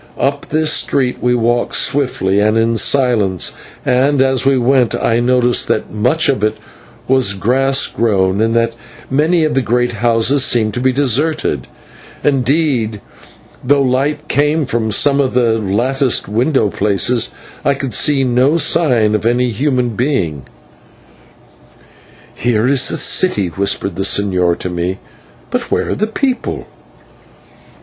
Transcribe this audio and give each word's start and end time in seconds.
Up 0.17 0.47
this 0.49 0.73
street 0.73 1.17
we 1.21 1.35
walked 1.35 1.75
swiftly 1.75 2.39
and 2.39 2.57
in 2.57 2.75
silence, 2.75 3.55
and 3.85 4.19
as 4.19 4.47
we 4.47 4.57
went 4.57 4.95
I 4.95 5.19
noticed 5.19 5.67
that 5.67 5.91
much 5.93 6.27
of 6.27 6.43
it 6.43 6.57
was 7.07 7.35
grass 7.35 7.85
grown, 7.85 8.41
and 8.41 8.55
that 8.55 8.75
many 9.11 9.43
of 9.43 9.53
the 9.53 9.61
great 9.61 9.91
houses 9.91 10.43
seemed 10.43 10.73
to 10.73 10.79
be 10.79 10.91
deserted; 10.91 11.67
indeed, 12.23 12.99
though 13.63 13.83
light 13.83 14.27
came 14.27 14.65
from 14.65 14.89
some 14.89 15.21
of 15.21 15.35
the 15.35 15.59
latticed 15.59 16.27
window 16.27 16.71
places, 16.71 17.29
I 17.63 17.75
could 17.75 17.93
see 17.93 18.23
no 18.23 18.57
sign 18.57 19.13
of 19.13 19.23
any 19.27 19.49
human 19.49 19.89
being. 19.89 20.45
"Here 22.33 22.67
is 22.67 22.87
the 22.87 22.97
city," 22.97 23.49
whispered 23.49 23.97
the 23.97 24.01
señor 24.01 24.57
to 24.57 24.69
me, 24.71 24.97
"but 25.51 25.69
where 25.69 25.89
are 25.89 25.93
the 25.95 26.07
people?" 26.07 26.65